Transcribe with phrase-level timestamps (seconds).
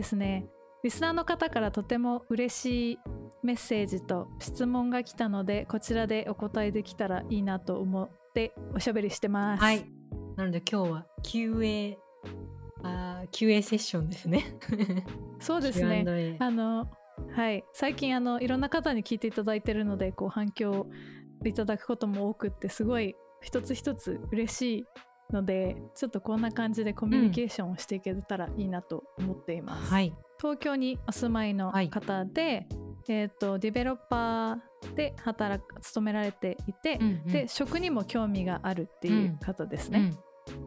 [0.00, 0.46] ですね。
[0.82, 2.98] リスナーの方からとても嬉しい
[3.42, 9.62] メッセージと質問が来たのでこちらでお答えできたらいいなと思っておしゃべりしてます。
[9.62, 9.84] はい。
[10.36, 11.96] なので今日は QA
[12.82, 14.56] あ QA セッションですね。
[15.38, 16.38] そうですね。
[16.38, 16.88] あの
[17.36, 17.62] はい。
[17.74, 20.86] 最近あのいろんな方に聞いていただいてるのでこう反響
[21.44, 24.84] いただくことも多くってすごい一つ一つ嬉しい
[25.32, 29.84] のでちょっとこんな感じでコミュニケーションをしていけたらいいなと思っています。
[29.84, 32.66] うんはい、東京にお住まいの方で、はい、
[33.08, 39.98] えーと、ディベロッパーで働く勤められていて、うんうん、で食にも興味があるっていう方ですね。
[39.98, 40.18] うんうん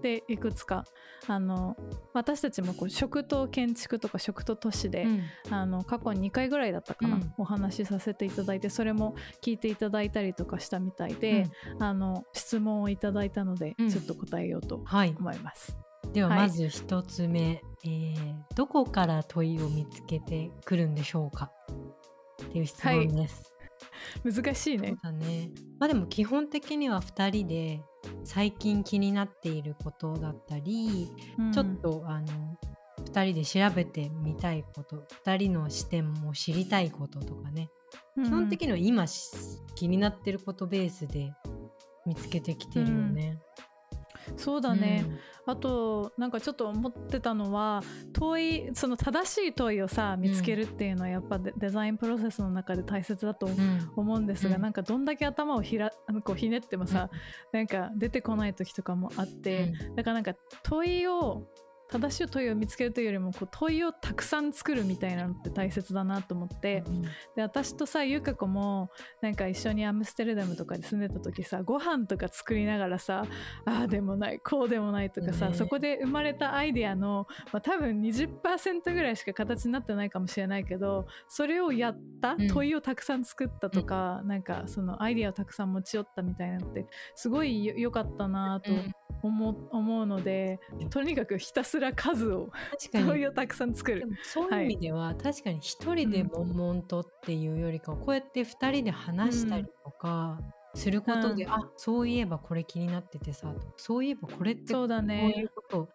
[0.02, 0.86] でいくつか
[1.28, 1.78] あの
[2.14, 14.84] 私たちもこう食と建築とか食と都市で、うん、あの過去2回ぐらいだったかな、うん、お話しさせていただいてそれも聞いていただいたりとかしたみたいで、うん、あの質問をいただいたので、ちょっと答えようと
[15.18, 15.78] 思います。
[16.04, 21.52] はい、ではまず1つ目、はい、えー、どこから問いを見つけてくるんでしょうか？
[22.44, 23.54] っていう質問です。
[24.24, 24.96] はい、難しいね。
[25.02, 25.50] だね。
[25.80, 27.82] まあでも基本的には2人で
[28.24, 32.28] 最近気になっていることだったり、うん、ちょっとあの
[33.06, 37.70] 2人で調べてみたいこと2人の視点も知りたいこととかね、
[38.18, 39.06] うん、基本的には今
[39.76, 41.34] 気になってることベースで
[42.06, 43.40] 見つけてきてるよね。
[44.32, 45.06] うん、そうだね、
[45.46, 53.48] あとなんかちょっと思ってたのは問いその正しい問いをさ見つけるっていうのはやっぱデ,、ザインプロセスの中で大切だと
[53.96, 54.24] 思うん。
[54.26, 55.92] ですが、うん、なんかどんだけ頭をひら
[56.24, 61.48] こうひねってもさ、うん、なんか出てこない時とかもあって、うん、だからなんか問いを
[61.90, 68.90] 正しい問いを見つけるというよりもこう問いをたくさん作るみたいなのって大切だなと思って、うん、で私とさ優香子も
[69.22, 73.26] なんか一緒にアムステルダムとかで住んでた時さご飯とか作りながらさ
[73.66, 88.72] ああでもないこうでもないとかさ、ね、そこで生まれたアイデアの、まあ、多分20%ぐらいしか形になってないかもしれないけどそれをやった問いをたくさん作ったとか、うん、なんかそのアイデアをたくさん持ち寄ったみたいなのってすごい良かったなと
[89.22, 92.52] 思思うのでとにかくひたすら数を
[92.92, 94.08] 問いをたくさん作る。
[94.24, 100.40] そういう意味では、はい、確かに一人で悶々とっていうよりかは、こうやって二人で話したりとか、
[100.76, 105.90] することで、うん、あそういえばこれ気になっててさそういえばこれってこういうことを、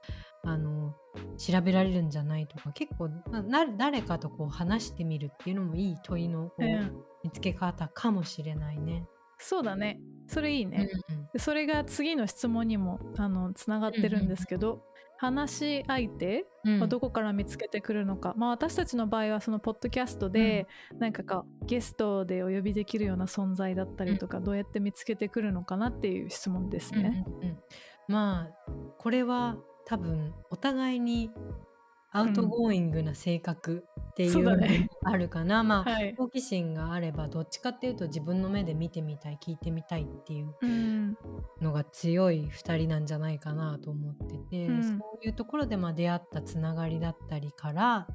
[0.45, 0.95] あの
[1.37, 3.09] 調べられるんじゃないとか結構
[3.49, 9.05] な誰かとこう話してみるっていうのもいい問いのこう、うん、見つけ方かもしれないね。
[9.39, 10.01] そうだね。
[10.29, 14.83] それいいね、うんうん、それが次の質問にもあのつながってるんですけど、うんうん、
[15.19, 16.47] 話し相手
[16.81, 20.67] はどこから見つけてくるのか、うん、まあ私たちの場合はそのポッドキャストで、
[20.99, 27.25] なんかかゲストでお呼びできるような存在だったりとか、どうやって見つけてくるのかなっていう質問ですね。
[27.27, 27.59] うんうんうん、
[28.09, 29.57] まあこれは
[29.87, 31.31] 多分お互いに
[32.11, 34.67] outgoing な性格っていうのが
[35.05, 40.55] あるかな、まあ、 はい、好奇心があればどっちかっていうと自分の目で見てみたい聞いてみたいっていう
[41.61, 48.09] のが強い2人なんじゃないかなと思ってて、うん、そういうところでまあ出会ったつながりだったりから、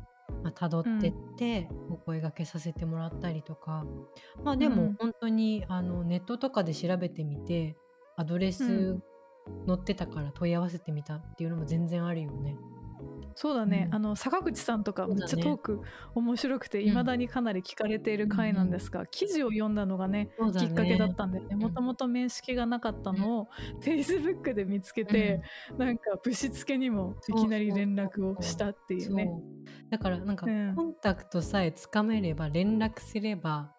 [0.43, 3.85] まあ、辿ってってお声がけさせてもらったりとか、
[4.39, 7.77] うん、まあでも本当にあのネットとかで調べてみて
[8.17, 8.99] アドレス
[9.67, 12.57] 載ってたから問い合わせてみたっていうのも全然あるよね。
[13.35, 15.81] そうだね、うん、あの坂口さんとかめっちゃトーク
[16.15, 25.41] 面白くていま、だにかなり聞かれている回なんですが、うん、記事を読んだのがね、ね、きっかけだったんでねもともと面識がなかったのを、うん、Facebook で見つけて、
[25.71, 29.29] うん、なんかぶしつけにもいきなり連絡をしたっていうね。
[29.89, 30.45] だからなんか、
[30.75, 33.71] コンタクトさえつかめれば連絡すれば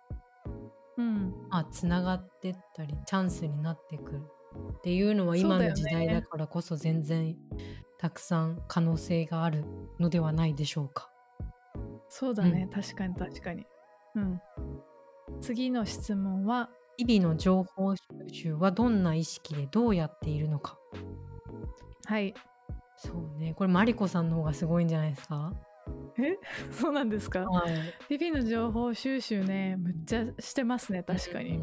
[0.96, 1.34] うん。
[1.48, 4.22] まあつながってったりチャンスになってくる
[4.78, 7.36] っていうのは今の時代だからこそ全然
[8.04, 9.64] たくさん可能性がある
[9.98, 11.08] のではないでしょうか。
[12.10, 13.64] そうだね、うん、確かに確かに。
[14.14, 14.42] うん。
[15.40, 16.68] 次の質問は？
[16.98, 20.76] 日々の情報収集はどんな意識でどうやっているのか。
[22.04, 22.34] はい。
[22.98, 23.54] そうね。
[23.54, 25.54] これマリコさんの方がすごいんじゃないですか
[26.18, 26.38] え？
[26.70, 27.64] そうなんですか、は
[28.08, 31.60] い、日々の情報収集ねむっちゃしてますね確かに、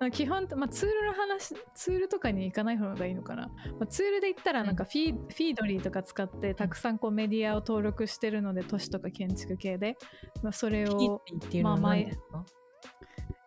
[0.00, 3.48] うん、基本、まあ、ツールの話ツールとかに行かない方がいいのかな、
[3.78, 9.96] まあ、ツールで言ったらなんかフィ,、フィードリーとか使ってたくさんこうメディアを登録してるので都市とか建築系で、
[10.42, 11.22] まあ、それを
[11.62, 12.16] まあ前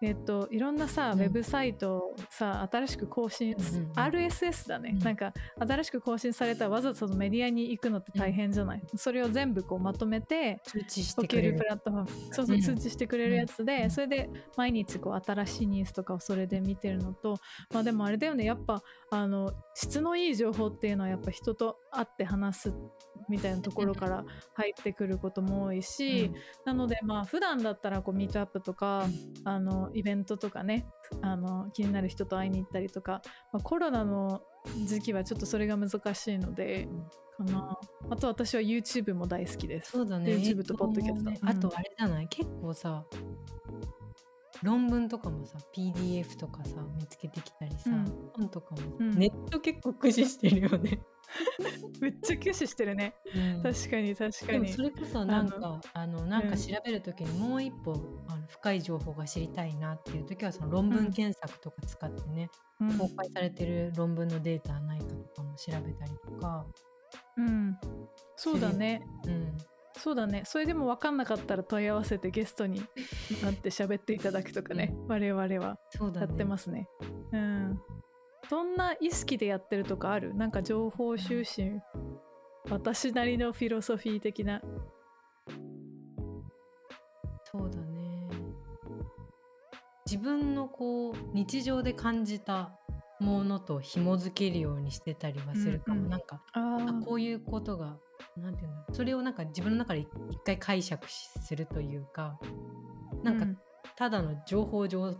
[0.02, 3.56] えっと、いろんなさ、うん、ウェブサイトをさ新しく更新、
[3.96, 11.58] RSS だね、うん、なんか新しく更新されたらわざわざメディアに行くのって大変じゃない、うん、それを全部こうまとめて通知してくれる。
[11.58, 12.34] プラットフォーム。
[12.34, 17.40] そうそう通知してくれるやつで、それで毎日こう新しいニュースとかをそれで見てるのと
[17.74, 22.74] まあでもあれだよねやっぱあの質のいい情報っていうのはやっぱ人と会って話す
[23.30, 24.24] みたいなところから
[24.54, 26.32] 入ってくることも多いし、
[26.66, 29.06] なのでまあ普段だったらこうミートアップとか
[29.44, 30.88] あのイベントとかね
[31.22, 34.42] あの気になる人と会いに行ったりとか、まあ、コロナの
[34.86, 36.88] 時期はちょっとそれが難しいので。
[37.38, 37.78] かな
[38.10, 39.92] あと私は YouTube も大好きです。
[39.92, 40.32] そうだね。
[40.32, 41.30] YouTube とポッドキャスト。
[41.30, 42.28] ね、あとあれじゃない？
[42.30, 43.06] 結構さ
[44.64, 51.02] 論文とかもさ PDF とかさ見つけてきたりさ、うん、本とかも、うん、ネット結構駆使してるよね。
[52.00, 54.70] めっちゃ駆使してるね、うん、確かに確かに。
[54.70, 57.94] それこそなんかあのなんか調べる時にもう一歩、
[58.28, 62.50] あの深い情報が知りたいなっていう時はその論文検索とか使ってね、
[62.80, 66.66] うん、公開されてる論文のデータないかとかも調べたりとか。
[67.38, 67.78] うん。
[68.38, 69.06] そうだね。
[69.26, 69.58] うん
[69.98, 70.44] そうだね。
[70.46, 72.84] それでも分かんなかったら問い合わせてゲストに
[73.44, 75.78] なって喋っていただくとかね、我々はや
[76.26, 76.88] ってますね。
[77.32, 77.82] うん。
[78.50, 80.34] どんな意識でやってるとかある？
[80.34, 81.80] なんか情報収集。
[82.70, 84.62] 私なりのフィロソフィー的な。
[87.52, 88.30] そうだね。
[90.06, 92.72] 自分のこう日常で感じた
[93.20, 97.98] ものと紐づけるようにしてたりはするかも、うんうん、なんかあこういうことが
[98.38, 102.40] なんていうんだろうそれをなんか自分の中で一回解釈するというか
[103.24, 103.46] なんか
[103.96, 105.14] ただの情報情報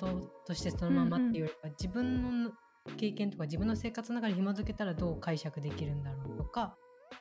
[0.46, 2.52] としてそのままっていうよりか、うんうん、自分の
[2.98, 6.78] 経験とか自分の生活の中で紐づけたらどう解釈できるんだろうとか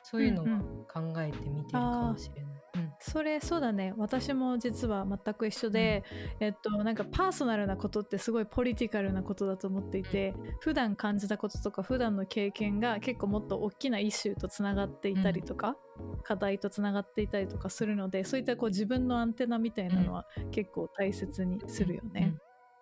[0.09, 0.45] そういうのを
[0.87, 2.61] 考えてみてるかもしれない。
[2.75, 3.93] うん、うん、それそうだね。
[3.97, 6.05] 私も実は全く一緒で、
[6.39, 22.33] うん、えっとなんかパーソナルなことってすごいポリティカルなことだと思っていて、うん、普段感じたこととか普段の経験が結構もっと大きなイシューとつながっていたりとか、うん、課題とつながっていたりとかするのでそういったこう自分のアンテナみたいなのは結構大切にするよね。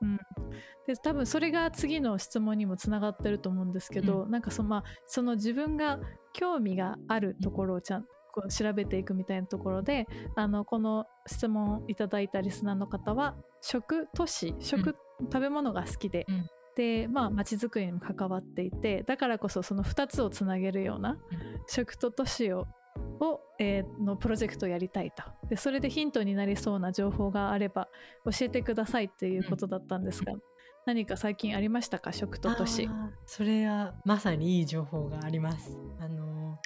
[0.06, 0.18] うん、
[0.86, 6.00] で多分それが次の質問にもつながってると思うんですけど、うん、なんかその,、まあ、その自分が
[6.34, 21.18] 興味があるところをちゃんこう調べていくみたいなところであのこの質問いただいたリスナーの方は食都市食、うん、食べ物が好きで、うん、でまあ街づくりにも関わっていてだからこそその2つをつなげるような、
[21.68, 22.68] 食と都市を
[23.20, 25.24] を、えー、のプロジェクトをやりたいと。
[25.50, 27.88] でそれでヒントになりそうな情報があれば
[28.26, 30.42] 教えてくださいっていうことだったんですが、うん、
[30.86, 32.12] 何か最近ありましたか？
[32.12, 32.90] 食と都市。
[33.26, 35.80] それはまさにいい情報があります。
[36.00, 36.60] あの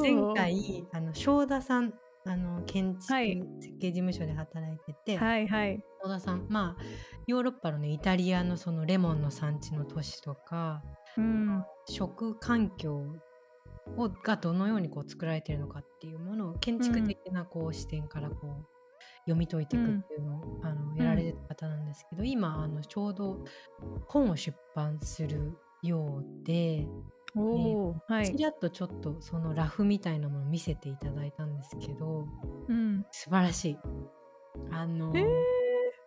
[0.00, 1.92] 前回あの正田さん
[2.24, 3.14] あの建築
[3.60, 6.82] 設計事務所で働いてて、はいはい、正田さんまあ
[7.26, 10.82] ヨーロッパのねイタリアのそのレモンの産地の都市とか、
[11.16, 13.04] うん、食環境
[13.96, 18.66] をがどのようにこう作られているのかっていうものを建築的なこう視点からこう
[19.26, 23.44] 読み解いていくっていうのを、あのやられてた方なんですけど、今あのちょうど
[24.06, 26.86] 本を出版するようで。
[27.38, 32.26] おえー、はい、ちらっとちょっとそのラフみたいなものを見せていただいたんですけど、
[32.66, 33.78] うん、素晴らしい。
[34.70, 35.55] あの、えー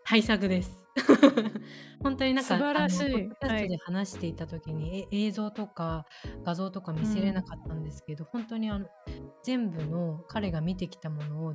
[0.09, 0.87] 対策です。
[2.01, 3.29] 本当になんか素晴らしい。
[3.29, 6.07] ポッドで話していた時に、はい、映像とか
[6.43, 8.87] 画像とか見せれなかったんですけど、うん、本当にあの
[9.43, 11.53] 全部の彼が見てきたものを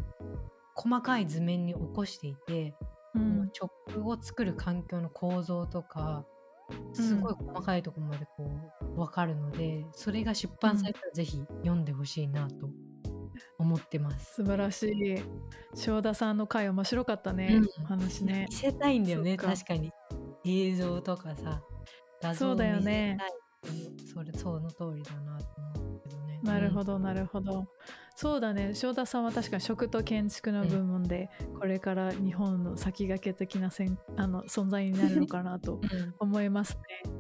[0.76, 2.76] 細かい図面に起こしていて、
[3.16, 6.24] うん、直を作る環境の構造とか
[6.93, 8.48] すごい細かいところまでこ
[8.82, 12.70] う分かるので、それが出版されたらぜひ読んでほしいなと
[13.64, 14.34] 思ってます。
[14.34, 15.22] 素晴らしい。
[15.74, 18.46] 正田さんの回面白かったね、うん、話ね。
[18.50, 19.90] 見せたいんだよね確かに。
[20.44, 21.62] 映像とかさ
[22.22, 23.18] 画像そうだよね。
[24.12, 26.40] それその通りだなと思うけどね。
[26.42, 27.66] なるほどなるほど、
[28.14, 28.74] そうだね。
[28.74, 35.80] 正田さんは確かに食と建築の部門で、これから日本の先駆け的なせんあの存在になるのかなと
[36.18, 37.10] 思いますね。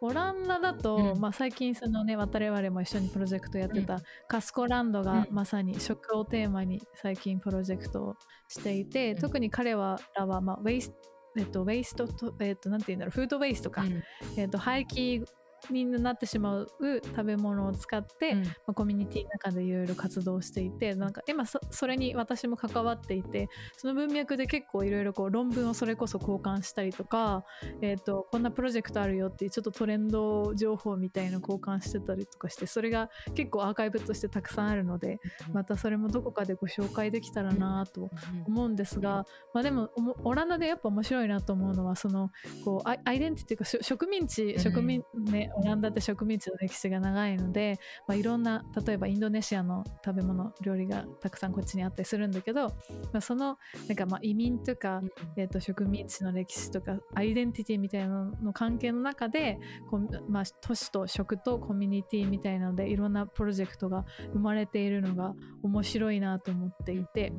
[0.00, 8.16] オランダだと、うん、まあ、最近そのね我々も一緒にプロジェクトやってた、カスコランドがまさに食をテーマに最近プロジェクトを
[8.48, 10.92] していて、うん、特に彼らは、まあ、ウェイス
[11.36, 14.02] えっと、ウェイストと、えっと、なんて言うんだろう、フードウェイストか、うん、
[14.36, 15.24] えっと、廃棄
[15.72, 27.44] になってしまう食べ物を使って、うん、まあ、コミュニティの中でいろいろ活動していてなんか今それに私も関わっていてその文脈で結構いろいろ論文をそれこそ交換したりとか、
[27.80, 35.20] えーと、こんなプロジェクトあるよっていうちょっとトレンド情報みたいな交換してたりとかしてそれが結構アーカイブとしてたくさんあるので
[35.52, 38.10] またそれもどこかでご紹介できたらなと
[38.46, 39.90] 思うんですが、まあ、でも
[40.24, 42.30] オランダでやっぱ面白いなと思うのはその
[42.64, 52.68] こうアイデンティティというか植民地植民、ね、オランダって植民地の歴史が長いので、まあ、いろんな例えばインドネシアの食べ物料理がたくさんこっちにあったりするんだけど、
[53.12, 55.00] まあ、そのなんかまあ移民とか、
[55.36, 59.58] えー、と植民地の歴史とかアイデンティティみたいなのの関係の中で
[59.90, 67.32] こう、まあ、都市と食とコミュニティみたいなのでいろんなプロジェクトが生まれているのが面白いなと思っていて、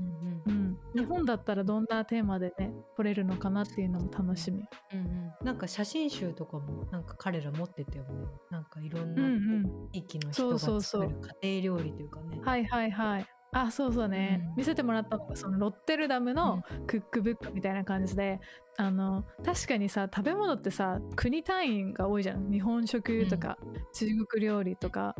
[0.47, 8.09] うん、日本だったらどんなテーマでね来れるのかなっていうのも楽しみ、うんうん、なんか写真集とかもなんか彼ら持ってたよね。
[8.49, 11.09] なんかいろんな地域の人が作る
[11.41, 12.39] 家庭料理というかね。
[12.43, 13.25] はいはいはい。
[13.51, 18.39] あそうそうね、うん、見せてもらったのがそのロッテルダムのクックブックみたいな感じで、
[18.77, 22.51] うん、あの確かにさ食べ物ってさ国単位が多いじゃん。
[22.51, 23.57] 日本食とか、
[23.93, 25.15] 中国料理とか。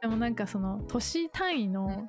[0.00, 2.08] でもなんかその都市単位の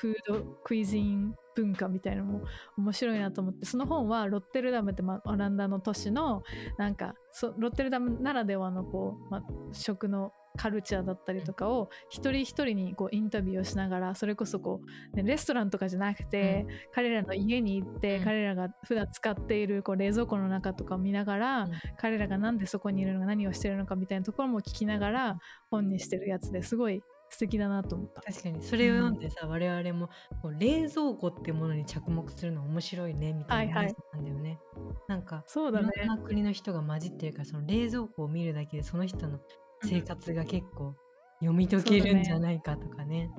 [0.00, 2.40] フードクイズン文化みたいなのも
[2.78, 6.42] 面白いなと思ってその本はロッテルダムって、ま、オランダの都市の
[6.78, 7.14] なんか
[7.58, 9.42] ロッテルダムならではのこう、ま、
[9.72, 14.80] 食のカルチャーだったりとかを一人一人にこうインタビューをしながらそれこそこ
[15.12, 25.38] う、ね、レストランとかじゃなくて、うん、彼らの家に行って、うん、彼らが普段使っているこう冷蔵庫の中とかを見ながら、うん、彼らが何でそこにいるのか何をしてるのかみたいなところも聞きながら
[25.70, 28.22] 本にしてるやつですごい素敵だなと思った。
[28.22, 28.62] 確かに。
[28.62, 30.10] それを読んでさ、うん、我々も
[30.42, 35.90] もう冷蔵庫ってものに着目するの面白いねみたいな話なんだよね、はいはい、なんかそうだね。
[35.94, 39.38] いろんな国の人が混じってるからその冷蔵庫を見るだけでその人の
[39.84, 40.96] 生活が結構
[41.38, 43.30] 読み解けるんじゃないかとかね。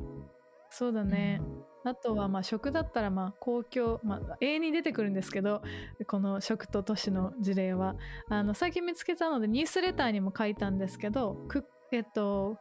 [0.69, 1.41] そうだね、
[1.83, 5.61] うん、あとはまあ食だったらまあ公共、まあ、永遠に出てくるんですけど
[6.07, 7.97] この食と都市の事例は。
[8.29, 12.57] あの最近見つけたのでニュースレターにも書いたんですけどクッえっと、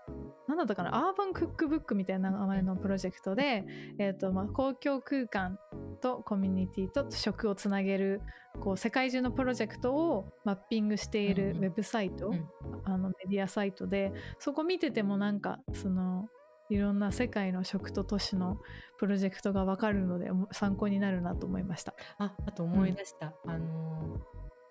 [0.49, 3.65] なんだったかな、アーバンクックブックみたいな名前のプロジェクトで、
[3.99, 5.59] えっとまあ、公共空間
[6.01, 8.23] とコミュニティと食をつなげる
[8.59, 12.49] こう世界中のプロジェクトをマッピングしているウェブサイト、うん、
[12.85, 16.27] あのメディアサイトでそこ見ててもなんかその
[16.69, 18.59] いろんな世界の食と都市の
[18.99, 21.95] プロジェクトが分かるので参考になるなと思いました。
[22.19, 24.21] ああと思い出した、うん、あの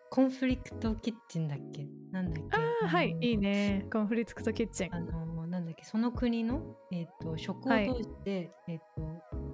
[0.10, 1.88] コンフリクトキッチンだっけ？
[2.12, 2.56] なんだっけ？
[2.56, 3.86] ああはいいいね。
[3.92, 4.90] コンフリクトキッチン。
[4.94, 5.84] あのなんだっけ？
[5.84, 6.62] その国の、
[6.92, 8.78] えーと、食を通して、はい、えー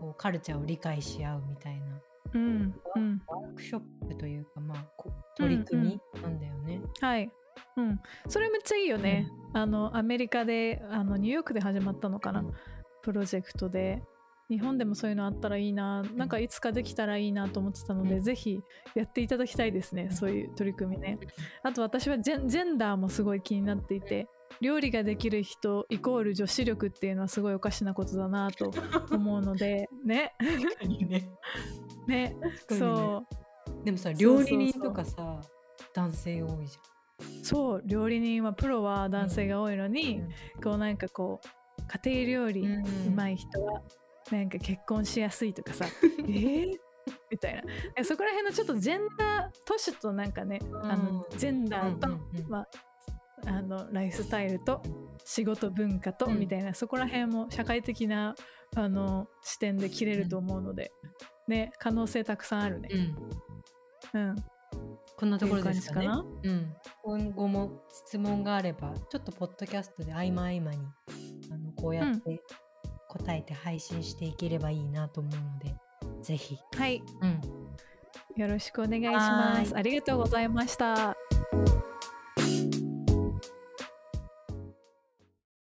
[0.01, 1.85] と、カルチャーを理解し合うみたいな、
[2.33, 4.85] うんうん、ワークショップというかまあ
[5.37, 7.31] 取り組みなんだよね、うんうん、はい。
[7.77, 12.53] うん、それめっちゃいいよね、うん、あのアメリカであのニューヨークで始まったのかな、うん、
[13.01, 14.01] プロジェクトで
[14.49, 18.59] 日本でもそういうのあったらいいな、なんかいつかできたらいいなと思ってたので、うん、ぜひ
[18.93, 21.17] やっていただきたいですね、そういう取り組みね。
[21.63, 24.27] あと私はジェジェンダーもすごい気になっていて、
[24.61, 28.71] 料理ができる人イコール女子力っていうのはすごいおかしなことだなと
[29.11, 30.33] 思うので、 ね。
[31.07, 31.29] ね。
[32.07, 32.35] ね、
[32.69, 33.25] そ
[33.81, 33.83] う。
[33.83, 35.41] でもさ、料理人とかさ、
[35.93, 36.95] 男性多いじゃん。
[37.43, 43.81] そう料理人はプロは男性が多いのに、うん、こうなんかこう家庭料理うまい人は
[44.31, 45.85] なんか結婚しやすいとかさ
[46.19, 46.73] えー、
[47.29, 47.63] みたい
[47.95, 48.03] な。
[48.03, 52.07] そこら辺のちょっとジェンダー都市となんかね、あのジェンダーと、
[52.49, 52.67] まあ、
[53.45, 54.81] あのライフスタイルと
[55.23, 58.35] 仕事文化と、みたいなそこら辺も社会的な
[58.75, 60.91] あの視点で切れると思うので、
[61.47, 62.89] ね可能性たくさんあるね。
[64.13, 64.35] うん、
[65.17, 66.07] こんなところですかね。
[66.07, 70.77] かうん、今後も質問があればちょっとポッドキャストで合間合間に
[71.51, 72.41] あのこうやって
[73.17, 75.75] 答えて配信していければいいなと思うので、
[76.21, 76.57] ぜひ。
[76.77, 77.01] はい。
[77.21, 77.41] うん。
[78.35, 79.75] よろしくお願いします。
[79.75, 81.14] ありがとうございました。